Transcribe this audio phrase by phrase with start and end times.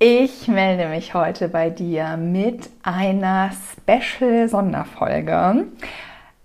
[0.00, 5.66] Ich melde mich heute bei dir mit einer Special-Sonderfolge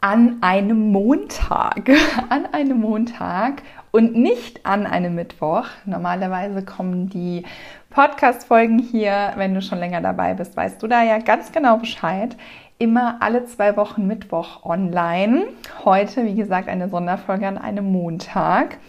[0.02, 1.88] an einem Montag.
[2.30, 3.62] An einem Montag
[3.92, 5.68] und nicht an einem Mittwoch.
[5.86, 7.44] Normalerweise kommen die
[7.92, 12.36] Podcast-Folgen hier, wenn du schon länger dabei bist, weißt du da ja ganz genau Bescheid.
[12.80, 15.44] Immer alle zwei Wochen Mittwoch online.
[15.86, 18.80] Heute, wie gesagt, eine Sonderfolge an einem Montag,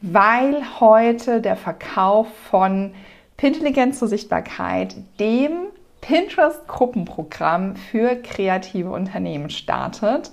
[0.00, 2.94] weil heute der Verkauf von
[3.38, 5.68] Pintelligenz zur Sichtbarkeit, dem
[6.00, 10.32] Pinterest-Gruppenprogramm für kreative Unternehmen startet.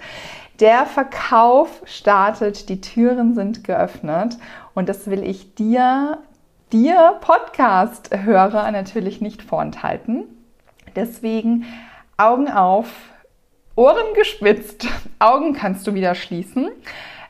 [0.59, 4.37] Der Verkauf startet, die Türen sind geöffnet
[4.73, 6.17] und das will ich dir,
[6.73, 10.23] dir Podcast-Hörer natürlich nicht vorenthalten.
[10.95, 11.65] Deswegen
[12.17, 12.87] Augen auf,
[13.75, 14.87] Ohren gespitzt.
[15.19, 16.71] Augen kannst du wieder schließen,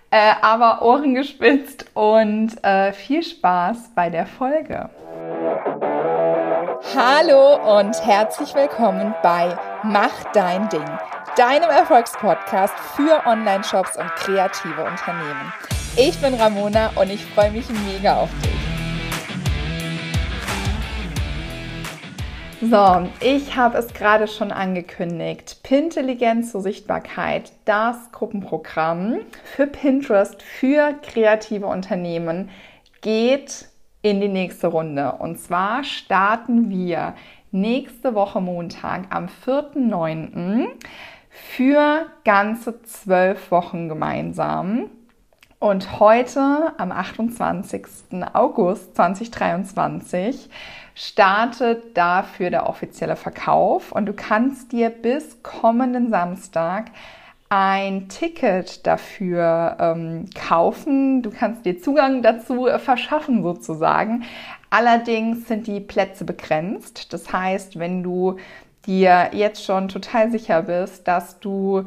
[0.10, 4.90] äh, aber Ohren gespitzt und äh, viel Spaß bei der Folge.
[6.98, 10.86] Hallo und herzlich willkommen bei Mach dein Ding,
[11.36, 15.52] deinem Erfolgspodcast für Online-Shops und kreative Unternehmen.
[15.98, 18.52] Ich bin Ramona und ich freue mich mega auf dich.
[22.62, 25.58] So, ich habe es gerade schon angekündigt.
[25.64, 32.50] Pintelligenz zur Sichtbarkeit, das Gruppenprogramm für Pinterest für kreative Unternehmen
[33.02, 33.66] geht
[34.06, 35.14] in die nächste Runde.
[35.14, 37.16] Und zwar starten wir
[37.50, 40.68] nächste Woche Montag am 4.9.
[41.32, 44.92] für ganze zwölf Wochen gemeinsam.
[45.58, 47.84] Und heute, am 28.
[48.34, 50.52] August 2023,
[50.94, 53.92] startet dafür der offizielle Verkauf.
[53.92, 56.92] Und du kannst dir bis kommenden Samstag
[57.58, 61.22] ein Ticket dafür ähm, kaufen.
[61.22, 64.24] Du kannst dir Zugang dazu äh, verschaffen sozusagen.
[64.70, 67.14] Allerdings sind die Plätze begrenzt.
[67.14, 68.36] Das heißt, wenn du
[68.86, 71.86] dir jetzt schon total sicher bist, dass du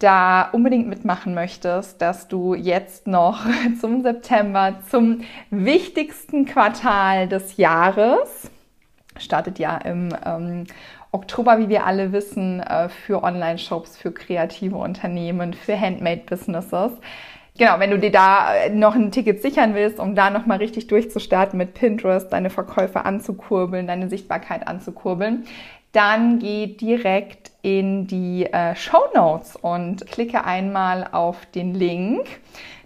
[0.00, 3.46] da unbedingt mitmachen möchtest, dass du jetzt noch
[3.80, 5.20] zum September, zum
[5.50, 8.50] wichtigsten Quartal des Jahres,
[9.16, 10.64] startet ja im ähm,
[11.10, 16.92] Oktober, wie wir alle wissen, äh, für Online-Shops, für kreative Unternehmen, für Handmade-Businesses.
[17.58, 20.86] Genau, wenn du dir da äh, noch ein Ticket sichern willst, um da nochmal richtig
[20.86, 25.44] durchzustarten mit Pinterest, deine Verkäufe anzukurbeln, deine Sichtbarkeit anzukurbeln,
[25.92, 32.26] dann geh direkt in die äh, Show Notes und klicke einmal auf den Link.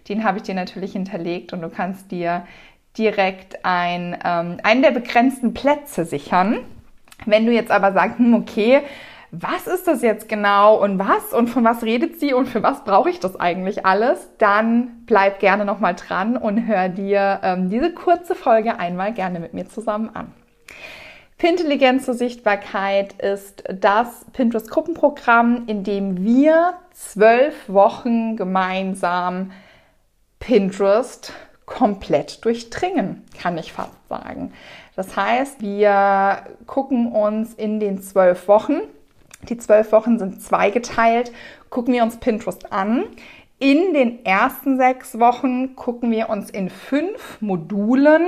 [0.09, 2.47] Den habe ich dir natürlich hinterlegt und du kannst dir
[2.97, 6.61] direkt ein, ähm, einen der begrenzten Plätze sichern.
[7.27, 8.83] Wenn du jetzt aber sagst, hm, okay,
[9.35, 12.85] was ist das jetzt genau und was und von was redet sie und für was
[12.85, 17.95] brauche ich das eigentlich alles, dann bleib gerne nochmal dran und hör dir ähm, diese
[17.95, 20.33] kurze Folge einmal gerne mit mir zusammen an.
[21.39, 29.51] Pintelligenz zur Sichtbarkeit ist das Pinterest-Gruppenprogramm, in dem wir zwölf Wochen gemeinsam
[30.39, 31.33] Pinterest
[31.67, 34.53] komplett durchdringen, kann ich fast sagen.
[34.97, 38.81] Das heißt, wir gucken uns in den zwölf Wochen,
[39.49, 41.33] die zwölf Wochen sind zweigeteilt,
[41.71, 43.05] gucken wir uns Pinterest an.
[43.59, 48.27] In den ersten sechs Wochen gucken wir uns in fünf Modulen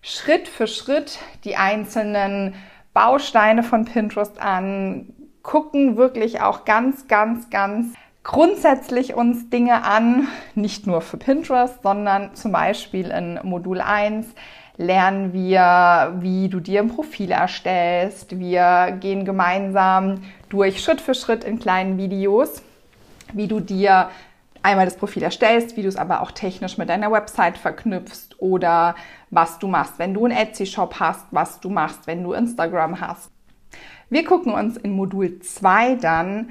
[0.00, 2.54] Schritt für Schritt die einzelnen
[2.92, 10.86] Bausteine von Pinterest an, gucken wirklich auch ganz, ganz, ganz grundsätzlich uns Dinge an, nicht
[10.86, 14.26] nur für Pinterest, sondern zum Beispiel in Modul 1
[14.76, 18.38] lernen wir, wie du dir ein Profil erstellst.
[18.38, 22.62] Wir gehen gemeinsam durch Schritt für Schritt in kleinen Videos,
[23.32, 24.08] wie du dir
[24.62, 28.96] einmal das Profil erstellst, wie du es aber auch technisch mit deiner Website verknüpfst oder
[29.30, 33.30] was du machst, wenn du einen Etsy-Shop hast, was du machst, wenn du Instagram hast.
[34.08, 36.50] Wir gucken uns in Modul 2 dann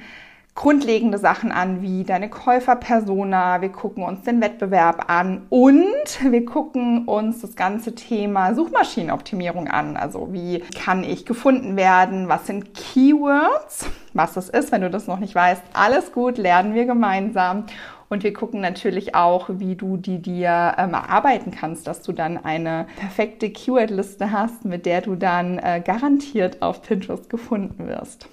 [0.55, 3.61] grundlegende Sachen an, wie deine Käuferpersona.
[3.61, 9.97] Wir gucken uns den Wettbewerb an und wir gucken uns das ganze Thema Suchmaschinenoptimierung an.
[9.97, 12.29] Also wie kann ich gefunden werden?
[12.29, 13.87] Was sind Keywords?
[14.13, 15.63] Was das ist, wenn du das noch nicht weißt.
[15.73, 17.65] Alles gut, lernen wir gemeinsam.
[18.09, 22.37] Und wir gucken natürlich auch, wie du die dir ähm, erarbeiten kannst, dass du dann
[22.37, 28.27] eine perfekte Keyword-Liste hast, mit der du dann äh, garantiert auf Pinterest gefunden wirst.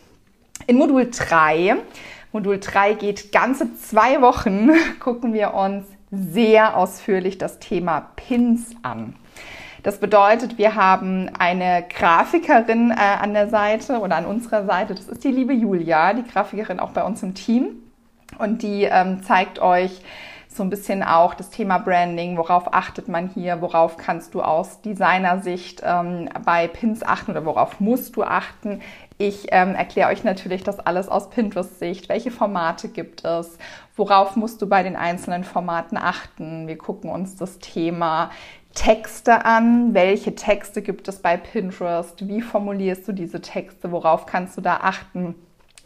[0.71, 1.79] In Modul 3,
[2.31, 4.71] Modul 3 geht ganze zwei Wochen,
[5.01, 9.17] gucken wir uns sehr ausführlich das Thema Pins an.
[9.83, 14.95] Das bedeutet, wir haben eine Grafikerin äh, an der Seite oder an unserer Seite.
[14.95, 17.71] Das ist die liebe Julia, die Grafikerin auch bei uns im Team.
[18.39, 20.03] Und die ähm, zeigt euch
[20.47, 24.83] so ein bisschen auch das Thema Branding, worauf achtet man hier, worauf kannst du aus
[24.83, 28.81] Designersicht ähm, bei Pins achten oder worauf musst du achten.
[29.21, 32.09] Ich ähm, erkläre euch natürlich das alles aus Pinterest-Sicht.
[32.09, 33.59] Welche Formate gibt es?
[33.95, 36.67] Worauf musst du bei den einzelnen Formaten achten?
[36.67, 38.31] Wir gucken uns das Thema
[38.73, 39.93] Texte an.
[39.93, 42.27] Welche Texte gibt es bei Pinterest?
[42.27, 43.93] Wie formulierst du diese Texte?
[43.93, 45.35] Worauf kannst du da achten?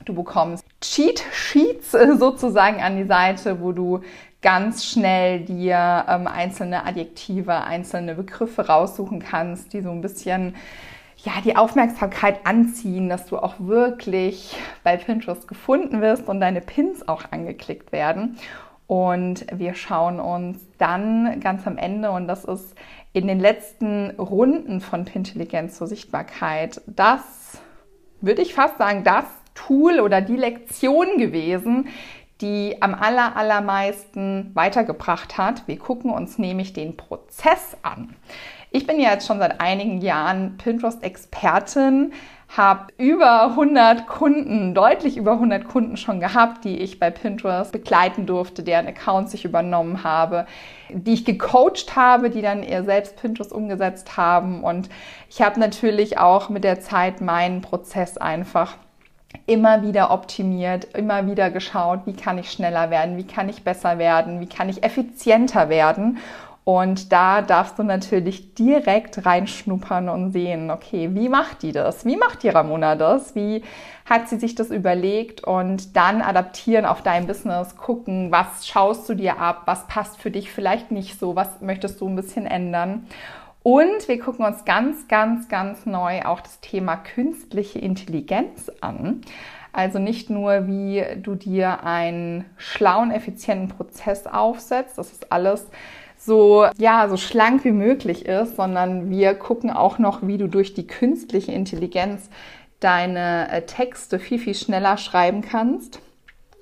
[0.04, 1.90] Du bekommst Cheat Sheets
[2.20, 4.02] sozusagen an die Seite, wo du
[4.42, 10.54] ganz schnell dir ähm, einzelne Adjektive, einzelne Begriffe raussuchen kannst, die so ein bisschen
[11.24, 17.08] ja, die Aufmerksamkeit anziehen, dass du auch wirklich bei Pinterest gefunden wirst und deine Pins
[17.08, 18.36] auch angeklickt werden.
[18.86, 22.74] Und wir schauen uns dann ganz am Ende, und das ist
[23.14, 27.22] in den letzten Runden von Pintelligenz zur Sichtbarkeit, das
[28.20, 29.24] würde ich fast sagen, das
[29.54, 31.88] Tool oder die Lektion gewesen,
[32.44, 35.66] die am aller, allermeisten weitergebracht hat.
[35.66, 38.14] Wir gucken uns nämlich den Prozess an.
[38.70, 42.12] Ich bin ja jetzt schon seit einigen Jahren Pinterest-Expertin,
[42.54, 48.26] habe über 100 Kunden, deutlich über 100 Kunden schon gehabt, die ich bei Pinterest begleiten
[48.26, 50.46] durfte, deren Accounts ich übernommen habe,
[50.90, 54.62] die ich gecoacht habe, die dann eher selbst Pinterest umgesetzt haben.
[54.62, 54.90] Und
[55.30, 58.76] ich habe natürlich auch mit der Zeit meinen Prozess einfach
[59.46, 63.98] immer wieder optimiert, immer wieder geschaut, wie kann ich schneller werden, wie kann ich besser
[63.98, 66.18] werden, wie kann ich effizienter werden.
[66.64, 72.06] Und da darfst du natürlich direkt reinschnuppern und sehen, okay, wie macht die das?
[72.06, 73.34] Wie macht die Ramona das?
[73.34, 73.62] Wie
[74.06, 75.44] hat sie sich das überlegt?
[75.44, 79.62] Und dann adaptieren auf dein Business, gucken, was schaust du dir ab?
[79.66, 81.36] Was passt für dich vielleicht nicht so?
[81.36, 83.06] Was möchtest du ein bisschen ändern?
[83.64, 89.22] Und wir gucken uns ganz, ganz, ganz neu auch das Thema künstliche Intelligenz an.
[89.72, 95.66] Also nicht nur, wie du dir einen schlauen, effizienten Prozess aufsetzt, das ist alles
[96.18, 100.74] so, ja, so schlank wie möglich ist, sondern wir gucken auch noch, wie du durch
[100.74, 102.28] die künstliche Intelligenz
[102.80, 106.00] deine äh, Texte viel, viel schneller schreiben kannst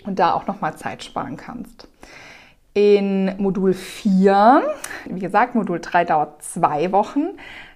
[0.05, 1.89] und da auch nochmal Zeit sparen kannst.
[2.75, 4.63] In Modul 4,
[5.05, 7.31] wie gesagt, Modul 3 dauert zwei Wochen.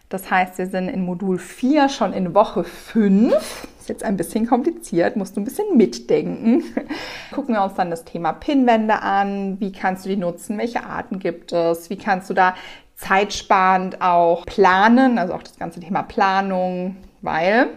[0.09, 3.35] Das heißt, wir sind in Modul 4 schon in Woche 5.
[3.79, 6.65] Ist jetzt ein bisschen kompliziert, musst du ein bisschen mitdenken.
[7.33, 9.61] Gucken wir uns dann das Thema Pinwände an.
[9.61, 10.57] Wie kannst du die nutzen?
[10.57, 11.91] Welche Arten gibt es?
[11.91, 12.55] Wie kannst du da
[12.95, 15.19] zeitsparend auch planen?
[15.19, 17.69] Also auch das ganze Thema Planung, weil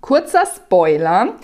[0.00, 1.34] kurzer Spoiler.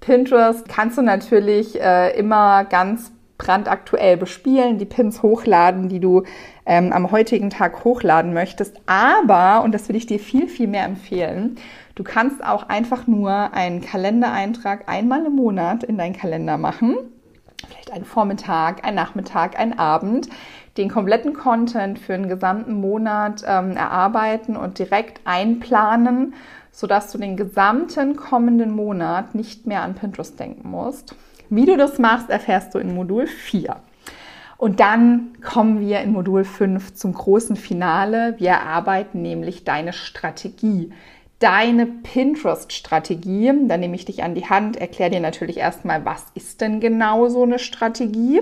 [0.00, 6.22] Pinterest kannst du natürlich äh, immer ganz brandaktuell bespielen, die Pins hochladen, die du
[6.66, 8.80] ähm, am heutigen Tag hochladen möchtest.
[8.86, 11.56] Aber, und das würde ich dir viel, viel mehr empfehlen,
[11.94, 16.96] du kannst auch einfach nur einen Kalendereintrag einmal im Monat in deinen Kalender machen.
[17.66, 20.28] Vielleicht einen Vormittag, einen Nachmittag, einen Abend,
[20.76, 26.34] den kompletten Content für einen gesamten Monat ähm, erarbeiten und direkt einplanen,
[26.72, 31.14] sodass du den gesamten kommenden Monat nicht mehr an Pinterest denken musst.
[31.50, 33.76] Wie du das machst, erfährst du in Modul 4.
[34.56, 38.34] Und dann kommen wir in Modul 5 zum großen Finale.
[38.38, 40.92] Wir erarbeiten nämlich deine Strategie,
[41.38, 43.52] deine Pinterest-Strategie.
[43.66, 47.28] Da nehme ich dich an die Hand, erkläre dir natürlich erstmal, was ist denn genau
[47.28, 48.40] so eine Strategie.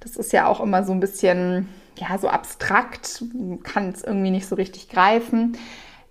[0.00, 3.22] Das ist ja auch immer so ein bisschen, ja, so abstrakt,
[3.62, 5.56] kann es irgendwie nicht so richtig greifen.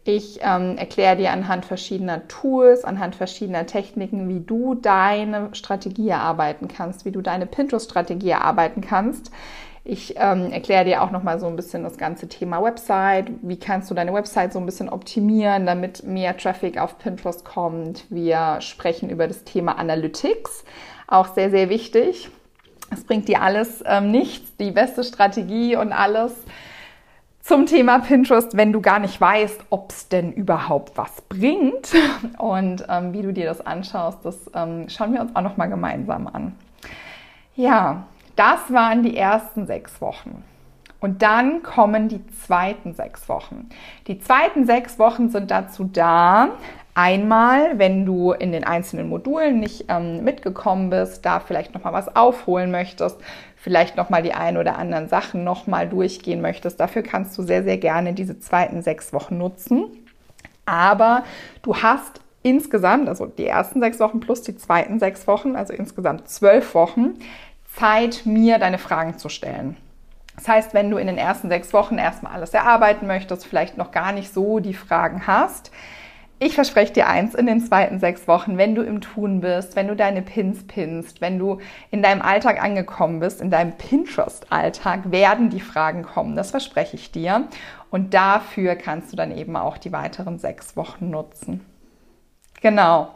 [0.04, 6.68] Ich ähm, erkläre dir anhand verschiedener Tools, anhand verschiedener Techniken, wie du deine Strategie erarbeiten
[6.68, 9.32] kannst, wie du deine Pinterest-Strategie erarbeiten kannst.
[9.84, 13.32] Ich ähm, erkläre dir auch nochmal so ein bisschen das ganze Thema Website.
[13.42, 18.06] Wie kannst du deine Website so ein bisschen optimieren, damit mehr Traffic auf Pinterest kommt?
[18.10, 20.66] Wir sprechen über das Thema Analytics,
[21.08, 22.30] auch sehr, sehr wichtig.
[22.92, 26.34] Es bringt dir alles ähm, nichts, die beste Strategie und alles
[27.52, 31.92] zum Thema Pinterest, wenn du gar nicht weißt, ob es denn überhaupt was bringt
[32.38, 35.66] und ähm, wie du dir das anschaust, das ähm, schauen wir uns auch noch mal
[35.66, 36.56] gemeinsam an.
[37.58, 38.04] Ja,
[38.38, 40.46] das waren die ersten sechs Wochen.
[41.02, 43.68] Und dann kommen die zweiten sechs Wochen.
[44.08, 46.52] Die zweiten sechs Wochen sind dazu da,
[46.94, 51.94] einmal, wenn du in den einzelnen Modulen nicht ähm, mitgekommen bist, da vielleicht noch mal
[51.94, 53.18] was aufholen möchtest,
[53.56, 56.80] vielleicht noch mal die ein oder anderen Sachen noch mal durchgehen möchtest.
[56.80, 59.86] Dafür kannst du sehr, sehr gerne diese zweiten sechs Wochen nutzen.
[60.66, 61.24] Aber
[61.62, 66.28] du hast insgesamt, also die ersten sechs Wochen plus die zweiten sechs Wochen, also insgesamt
[66.28, 67.20] zwölf Wochen,
[67.76, 69.78] Zeit, mir deine Fragen zu stellen.
[70.36, 73.92] Das heißt, wenn du in den ersten sechs Wochen erstmal alles erarbeiten möchtest, vielleicht noch
[73.92, 75.72] gar nicht so die Fragen hast,
[76.44, 79.88] ich verspreche dir eins, in den zweiten sechs Wochen, wenn du im Tun bist, wenn
[79.88, 81.60] du deine Pins pinst, wenn du
[81.92, 86.36] in deinem Alltag angekommen bist, in deinem Pinterest-Alltag, werden die Fragen kommen.
[86.36, 87.48] Das verspreche ich dir.
[87.92, 91.64] Und dafür kannst du dann eben auch die weiteren sechs Wochen nutzen.
[92.60, 93.14] Genau.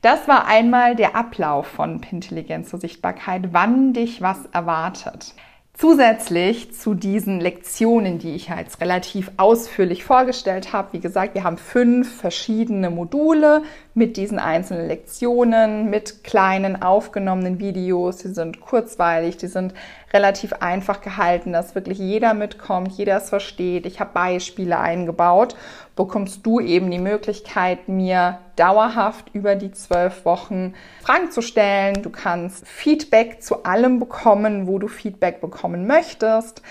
[0.00, 5.34] Das war einmal der Ablauf von Pintelligenz zur Sichtbarkeit, wann dich was erwartet.
[5.80, 11.56] Zusätzlich zu diesen Lektionen, die ich jetzt relativ ausführlich vorgestellt habe, wie gesagt, wir haben
[11.56, 13.62] fünf verschiedene Module
[13.94, 18.16] mit diesen einzelnen Lektionen, mit kleinen aufgenommenen Videos.
[18.16, 19.72] Die sind kurzweilig, die sind
[20.12, 23.86] relativ einfach gehalten, dass wirklich jeder mitkommt, jeder es versteht.
[23.86, 25.54] Ich habe Beispiele eingebaut.
[25.98, 32.04] Bekommst du eben die Möglichkeit, mir dauerhaft über die zwölf Wochen Fragen zu stellen.
[32.04, 36.62] Du kannst Feedback zu allem bekommen, wo du Feedback bekommen möchtest.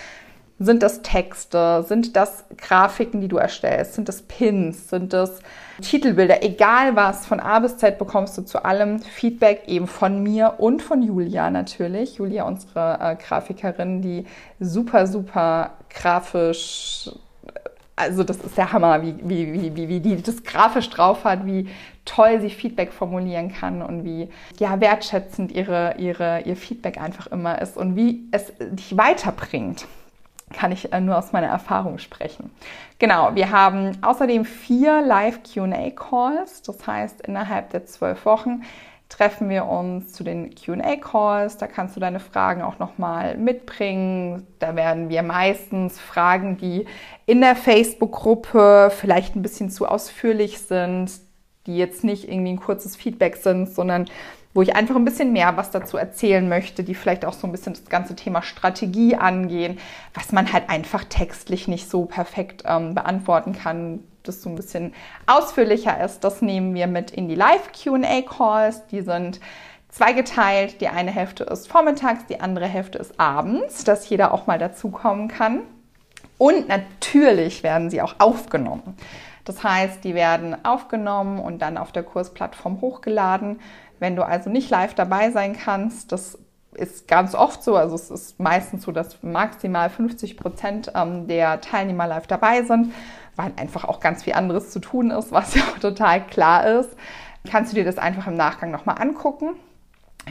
[0.60, 1.84] Sind das Texte?
[1.88, 3.96] Sind das Grafiken, die du erstellst?
[3.96, 4.90] Sind das Pins?
[4.90, 5.42] Sind das
[5.82, 6.42] Titelbilder?
[6.42, 10.82] Egal was, von A bis Z bekommst du zu allem Feedback eben von mir und
[10.82, 12.16] von Julia natürlich.
[12.16, 14.26] Julia, unsere äh, Grafikerin, die
[14.62, 16.97] super, super grafisch
[17.98, 21.46] also das ist der Hammer, wie, wie, wie, wie, wie die das grafisch drauf hat,
[21.46, 21.68] wie
[22.06, 27.60] toll sie Feedback formulieren kann und wie ja, wertschätzend ihre, ihre, ihr Feedback einfach immer
[27.62, 29.88] ist und wie es dich weiterbringt
[30.54, 32.52] kann ich äh, nur aus meiner Erfahrung sprechen.
[33.00, 36.62] Genau, wir haben außerdem vier Live-QA-Calls.
[36.62, 38.64] Das heißt, innerhalb der zwölf Wochen
[39.10, 41.58] treffen wir uns zu den QA-Calls.
[41.58, 44.46] Da kannst du deine Fragen auch nochmal mitbringen.
[44.60, 46.86] Da werden wir meistens Fragen, die
[47.26, 51.12] in der Facebook-Gruppe vielleicht ein bisschen zu ausführlich sind,
[51.66, 54.06] die jetzt nicht irgendwie ein kurzes Feedback sind, sondern
[54.58, 57.52] wo ich einfach ein bisschen mehr was dazu erzählen möchte, die vielleicht auch so ein
[57.52, 59.78] bisschen das ganze Thema Strategie angehen,
[60.16, 64.96] was man halt einfach textlich nicht so perfekt ähm, beantworten kann, das so ein bisschen
[65.28, 66.24] ausführlicher ist.
[66.24, 68.88] Das nehmen wir mit in die Live-QA-Calls.
[68.88, 69.40] Die sind
[69.90, 70.82] zweigeteilt.
[70.82, 75.28] Die eine Hälfte ist vormittags, die andere Hälfte ist abends, dass jeder auch mal dazukommen
[75.28, 75.62] kann.
[76.40, 78.98] Und natürlich werden sie auch aufgenommen.
[79.48, 83.62] Das heißt, die werden aufgenommen und dann auf der Kursplattform hochgeladen.
[84.00, 86.38] Wenn du also nicht live dabei sein kannst, das
[86.74, 91.60] ist ganz oft so, also es ist meistens so, dass maximal 50 Prozent ähm, der
[91.62, 92.94] Teilnehmer live dabei sind,
[93.36, 96.90] weil einfach auch ganz viel anderes zu tun ist, was ja auch total klar ist.
[97.50, 99.56] Kannst du dir das einfach im Nachgang nochmal angucken.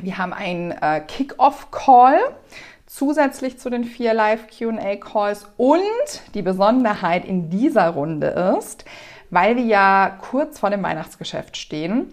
[0.01, 2.19] Wir haben einen äh, Kick-Off-Call
[2.87, 5.81] zusätzlich zu den vier Live-QA-Calls und
[6.35, 8.85] die Besonderheit in dieser Runde ist,
[9.31, 12.13] weil wir ja kurz vor dem Weihnachtsgeschäft stehen,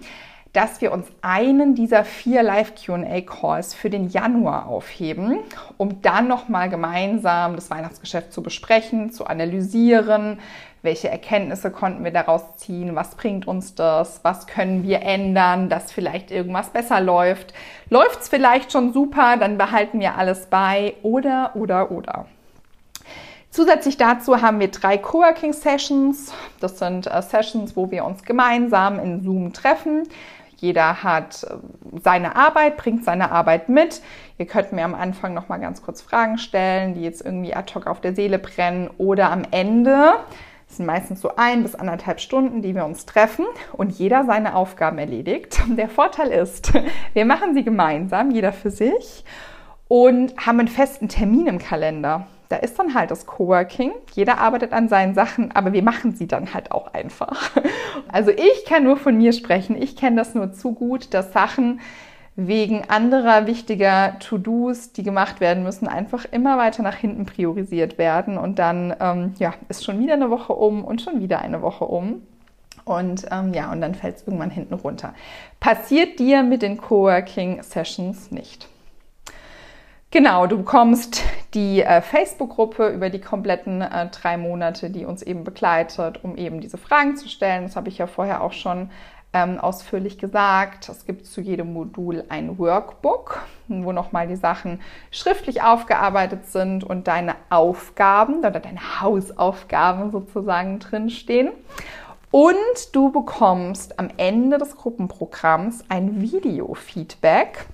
[0.53, 5.39] dass wir uns einen dieser vier Live-QA-Calls für den Januar aufheben,
[5.77, 10.39] um dann nochmal gemeinsam das Weihnachtsgeschäft zu besprechen, zu analysieren,
[10.83, 15.91] welche Erkenntnisse konnten wir daraus ziehen, was bringt uns das, was können wir ändern, dass
[15.91, 17.53] vielleicht irgendwas besser läuft.
[17.89, 22.25] Läuft es vielleicht schon super, dann behalten wir alles bei oder, oder, oder.
[23.49, 26.33] Zusätzlich dazu haben wir drei Coworking Sessions.
[26.59, 30.07] Das sind äh, Sessions, wo wir uns gemeinsam in Zoom treffen.
[30.63, 31.57] Jeder hat äh,
[32.01, 34.01] seine Arbeit, bringt seine Arbeit mit.
[34.37, 37.75] Ihr könnt mir am Anfang noch mal ganz kurz Fragen stellen, die jetzt irgendwie ad
[37.75, 40.13] hoc auf der Seele brennen oder am Ende.
[40.65, 44.55] Das sind meistens so ein bis anderthalb Stunden, die wir uns treffen und jeder seine
[44.55, 45.61] Aufgaben erledigt.
[45.67, 46.71] Der Vorteil ist,
[47.13, 49.25] wir machen sie gemeinsam, jeder für sich
[49.89, 53.93] und haben einen festen Termin im Kalender da ist dann halt das Coworking.
[54.13, 57.51] Jeder arbeitet an seinen Sachen, aber wir machen sie dann halt auch einfach.
[58.11, 59.75] Also ich kann nur von mir sprechen.
[59.81, 61.79] Ich kenne das nur zu gut, dass Sachen
[62.35, 68.37] wegen anderer wichtiger To-Dos, die gemacht werden müssen, einfach immer weiter nach hinten priorisiert werden.
[68.37, 71.85] Und dann ähm, ja, ist schon wieder eine Woche um und schon wieder eine Woche
[71.85, 72.21] um.
[72.85, 75.15] Und ähm, ja, und dann fällt es irgendwann hinten runter.
[75.59, 78.67] Passiert dir mit den Coworking Sessions nicht.
[80.13, 81.23] Genau, du bekommst
[81.55, 86.61] die äh, Facebook-Gruppe über die kompletten äh, drei Monate, die uns eben begleitet, um eben
[86.61, 87.63] diese Fragen zu stellen.
[87.63, 88.91] Das habe ich ja vorher auch schon
[89.33, 90.87] ähm, ausführlich gesagt.
[90.87, 97.07] Es gibt zu jedem Modul ein Workbook, wo nochmal die Sachen schriftlich aufgearbeitet sind und
[97.07, 101.49] deine Aufgaben oder deine Hausaufgaben sozusagen drinstehen.
[102.29, 102.55] Und
[102.91, 107.65] du bekommst am Ende des Gruppenprogramms ein Video-Feedback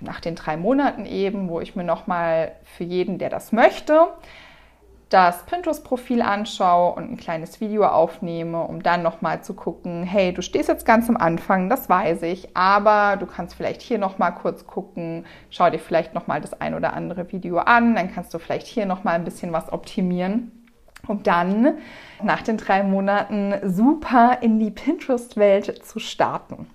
[0.00, 4.08] nach den drei Monaten eben, wo ich mir nochmal für jeden, der das möchte,
[5.08, 10.42] das Pinterest-Profil anschaue und ein kleines Video aufnehme, um dann nochmal zu gucken, hey, du
[10.42, 14.66] stehst jetzt ganz am Anfang, das weiß ich, aber du kannst vielleicht hier nochmal kurz
[14.66, 18.66] gucken, schau dir vielleicht nochmal das ein oder andere Video an, dann kannst du vielleicht
[18.66, 20.50] hier nochmal ein bisschen was optimieren.
[21.06, 21.74] um dann
[22.22, 26.68] nach den drei Monaten super in die Pinterest-Welt zu starten.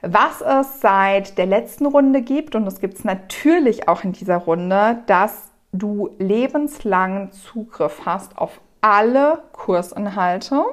[0.00, 4.36] Was es seit der letzten Runde gibt, und das gibt es natürlich auch in dieser
[4.36, 10.64] Runde, dass du lebenslangen Zugriff hast auf alle Kursinhalte.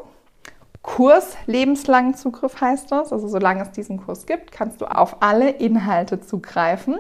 [0.83, 3.11] Kurs lebenslangen Zugriff heißt das.
[3.11, 6.99] Also solange es diesen Kurs gibt, kannst du auf alle Inhalte zugreifen.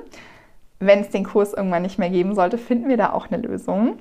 [0.79, 3.99] Wenn es den Kurs irgendwann nicht mehr geben sollte, finden wir da auch eine Lösung.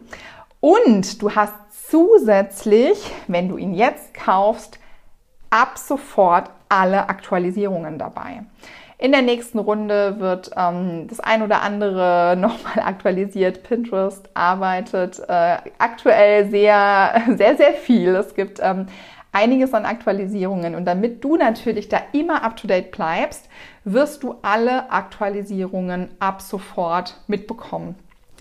[0.61, 1.53] Und du hast
[1.91, 4.79] zusätzlich, wenn du ihn jetzt kaufst,
[5.55, 8.43] ab sofort alle Aktualisierungen dabei.
[8.99, 13.63] In der nächsten Runde wird ähm, das ein oder andere nochmal aktualisiert.
[13.63, 18.17] Pinterest arbeitet äh, aktuell sehr, sehr, sehr viel.
[18.17, 18.87] Es gibt ähm,
[19.31, 23.49] einiges an Aktualisierungen und damit du natürlich da immer up-to-date bleibst,
[23.85, 27.95] wirst du alle Aktualisierungen ab sofort mitbekommen.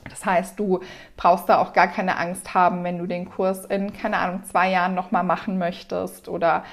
[0.09, 0.81] Das heißt, du
[1.17, 4.69] brauchst da auch gar keine Angst haben, wenn du den Kurs in, keine Ahnung, zwei
[4.69, 6.63] Jahren nochmal machen möchtest oder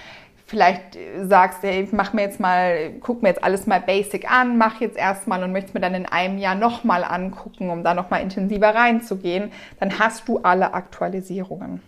[0.51, 4.81] vielleicht sagst, hey, mach mir jetzt mal, guck mir jetzt alles mal basic an, mach
[4.81, 8.75] jetzt erstmal und möchtest mir dann in einem Jahr nochmal angucken, um da nochmal intensiver
[8.75, 11.81] reinzugehen, dann hast du alle Aktualisierungen.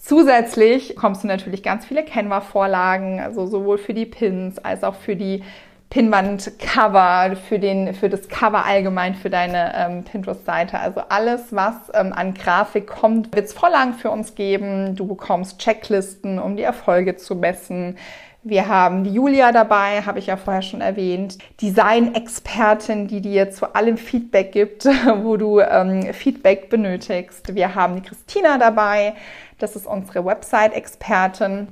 [0.00, 5.14] Zusätzlich kommst du natürlich ganz viele Canva-Vorlagen, also sowohl für die Pins als auch für
[5.14, 5.44] die
[5.90, 10.78] Pinwand-Cover, für, für das Cover allgemein für deine ähm, Pinterest-Seite.
[10.78, 14.96] Also alles, was ähm, an Grafik kommt, wird es Vorlagen für uns geben.
[14.96, 17.96] Du bekommst Checklisten, um die Erfolge zu messen.
[18.46, 23.74] Wir haben die Julia dabei, habe ich ja vorher schon erwähnt, Design-Expertin, die dir zu
[23.74, 24.84] allem Feedback gibt,
[25.22, 27.54] wo du ähm, Feedback benötigst.
[27.54, 29.14] Wir haben die Christina dabei,
[29.58, 31.68] das ist unsere Website-Expertin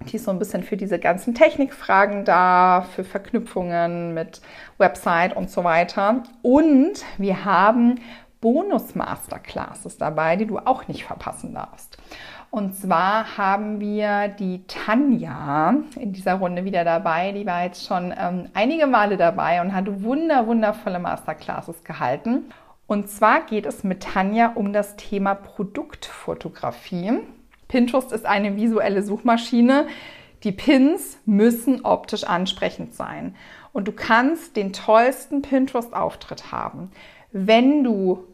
[0.00, 4.40] die ist so ein bisschen für diese ganzen Technikfragen da, für Verknüpfungen mit
[4.78, 6.22] Website und so weiter.
[6.42, 8.00] Und wir haben
[8.40, 11.96] Bonus-Masterclasses dabei, die du auch nicht verpassen darfst.
[12.50, 17.32] Und zwar haben wir die Tanja in dieser Runde wieder dabei.
[17.32, 22.50] Die war jetzt schon ähm, einige Male dabei und hat wunder, wundervolle Masterclasses gehalten.
[22.86, 27.14] Und zwar geht es mit Tanja um das Thema Produktfotografie.
[27.74, 29.88] Pinterest ist eine visuelle Suchmaschine.
[30.44, 33.34] Die Pins müssen optisch ansprechend sein.
[33.72, 36.92] Und du kannst den tollsten Pinterest-Auftritt haben.
[37.32, 38.28] Wenn du,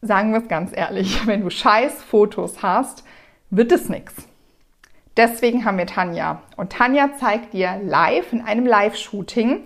[0.00, 3.02] sagen wir es ganz ehrlich, wenn du scheiß Fotos hast,
[3.50, 4.14] wird es nichts.
[5.16, 6.42] Deswegen haben wir Tanja.
[6.56, 9.62] Und Tanja zeigt dir live in einem Live-Shooting,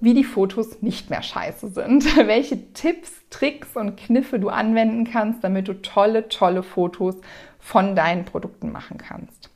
[0.00, 5.44] wie die Fotos nicht mehr scheiße sind, welche Tipps, Tricks und Kniffe du anwenden kannst,
[5.44, 7.14] damit du tolle, tolle Fotos
[7.60, 9.50] von deinen Produkten machen kannst.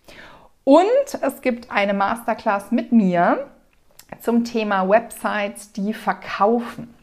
[0.64, 0.85] Und
[1.21, 3.47] es gibt eine Masterclass mit mir
[4.21, 6.95] zum Thema Websites, die verkaufen.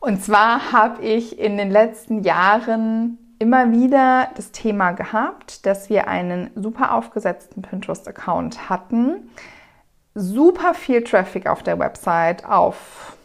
[0.00, 6.08] Und zwar habe ich in den letzten Jahren immer wieder das Thema gehabt, dass wir
[6.08, 9.30] einen super aufgesetzten Pinterest-Account hatten,
[10.14, 13.16] super viel Traffic auf der Website, auf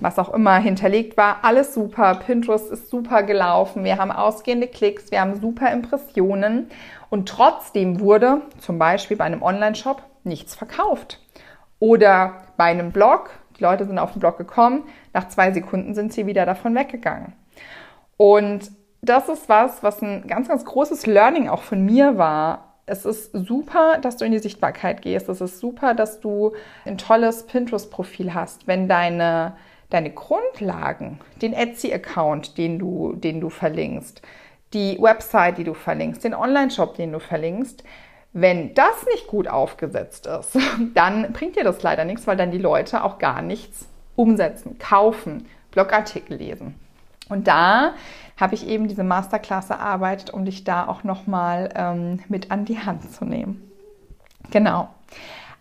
[0.00, 2.14] was auch immer hinterlegt war, alles super.
[2.14, 3.84] Pinterest ist super gelaufen.
[3.84, 6.70] Wir haben ausgehende Klicks, wir haben super Impressionen
[7.10, 11.20] und trotzdem wurde zum Beispiel bei einem Online-Shop nichts verkauft.
[11.78, 16.12] Oder bei einem Blog, die Leute sind auf den Blog gekommen, nach zwei Sekunden sind
[16.12, 17.32] sie wieder davon weggegangen.
[18.16, 18.70] Und
[19.02, 23.30] das ist was, was ein ganz, ganz großes Learning auch von mir war, es ist
[23.32, 25.28] super, dass du in die Sichtbarkeit gehst.
[25.28, 26.52] Es ist super, dass du
[26.84, 28.66] ein tolles Pinterest-Profil hast.
[28.66, 29.54] Wenn deine
[29.92, 34.22] deine Grundlagen, den Etsy-Account, den du, den du verlinkst,
[34.72, 37.84] die Website, die du verlinkst, den Online-Shop, den du verlinkst,
[38.32, 40.58] wenn das nicht gut aufgesetzt ist,
[40.94, 45.46] dann bringt dir das leider nichts, weil dann die Leute auch gar nichts umsetzen, kaufen,
[45.70, 46.74] Blogartikel lesen.
[47.28, 47.94] Und da
[48.38, 52.78] habe ich eben diese Masterclass erarbeitet, um dich da auch nochmal ähm, mit an die
[52.78, 53.70] Hand zu nehmen.
[54.50, 54.88] Genau.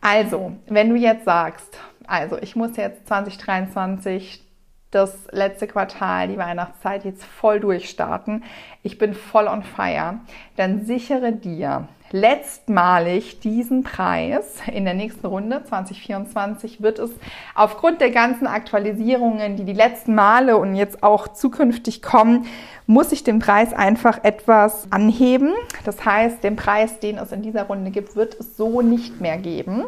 [0.02, 4.44] Also, wenn du jetzt sagst, also ich muss jetzt 2023
[4.92, 8.44] das letzte Quartal, die Weihnachtszeit jetzt voll durchstarten.
[8.84, 10.20] Ich bin voll on fire.
[10.58, 14.56] Dann sichere dir letztmalig diesen Preis.
[14.72, 17.12] In der nächsten Runde 2024 wird es
[17.56, 22.46] aufgrund der ganzen Aktualisierungen, die die letzten Male und jetzt auch zukünftig kommen,
[22.86, 25.54] muss ich den Preis einfach etwas anheben.
[25.86, 29.38] Das heißt, den Preis, den es in dieser Runde gibt, wird es so nicht mehr
[29.38, 29.86] geben.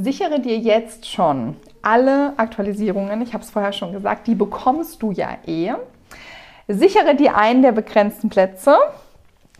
[0.00, 5.10] Sichere dir jetzt schon alle Aktualisierungen, ich habe es vorher schon gesagt, die bekommst du
[5.10, 5.72] ja eh.
[6.68, 8.76] Sichere dir einen der begrenzten Plätze.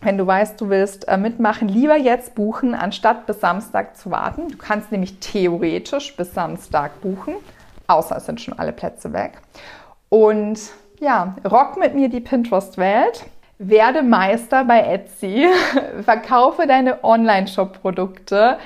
[0.01, 4.47] Wenn du weißt, du willst äh, mitmachen, lieber jetzt buchen, anstatt bis Samstag zu warten.
[4.47, 7.35] Du kannst nämlich theoretisch bis Samstag buchen,
[7.87, 9.33] außer es sind schon alle Plätze weg.
[10.07, 10.59] Und
[11.01, 13.25] ja, rock mit mir die Pinterest-Welt.
[13.57, 15.49] werde Meister bei Etsy,
[16.05, 18.57] verkaufe deine Online-Shop-Produkte,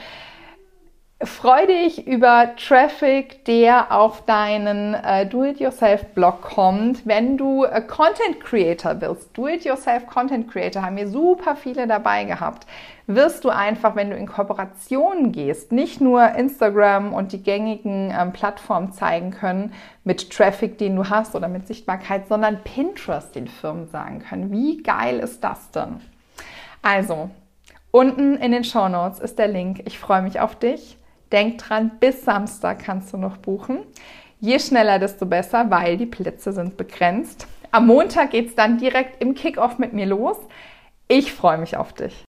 [1.26, 8.96] Freu dich über Traffic, der auf deinen äh, Do-it-yourself-Blog kommt, wenn du äh, Content Creator
[8.96, 9.30] bist.
[9.34, 12.68] Do-it-yourself Content Creator haben wir super viele dabei gehabt.
[13.08, 18.34] Wirst du einfach, wenn du in Kooperationen gehst, nicht nur Instagram und die gängigen ähm,
[18.34, 23.88] Plattformen zeigen können mit Traffic, den du hast oder mit Sichtbarkeit, sondern Pinterest den Firmen
[23.88, 24.52] sagen können.
[24.52, 26.02] Wie geil ist das denn?
[26.82, 27.30] Also,
[27.92, 29.84] unten in den Show Notes ist der Link.
[29.86, 30.98] Ich freue mich auf dich.
[31.34, 33.80] Denk dran, bis Samstag kannst du noch buchen.
[34.40, 37.48] Je schneller, desto besser, weil die Plätze sind begrenzt.
[37.72, 40.38] Am Montag geht es dann direkt im Kickoff mit mir los.
[41.08, 42.24] Ich freue mich auf dich.